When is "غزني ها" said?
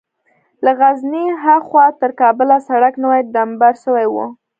0.79-1.55